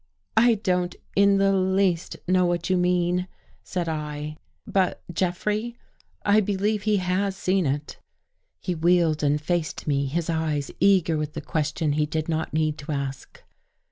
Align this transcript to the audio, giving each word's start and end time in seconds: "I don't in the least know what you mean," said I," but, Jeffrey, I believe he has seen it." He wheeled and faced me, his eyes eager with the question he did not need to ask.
"I 0.35 0.55
don't 0.55 0.95
in 1.15 1.37
the 1.37 1.53
least 1.53 2.17
know 2.27 2.43
what 2.47 2.71
you 2.71 2.75
mean," 2.75 3.27
said 3.63 3.87
I," 3.87 4.37
but, 4.65 5.03
Jeffrey, 5.13 5.77
I 6.25 6.39
believe 6.39 6.81
he 6.81 6.97
has 6.97 7.37
seen 7.37 7.67
it." 7.67 7.99
He 8.59 8.73
wheeled 8.73 9.21
and 9.21 9.39
faced 9.39 9.85
me, 9.85 10.07
his 10.07 10.27
eyes 10.27 10.71
eager 10.79 11.17
with 11.17 11.33
the 11.33 11.39
question 11.41 11.91
he 11.91 12.07
did 12.07 12.27
not 12.27 12.51
need 12.51 12.79
to 12.79 12.91
ask. 12.91 13.43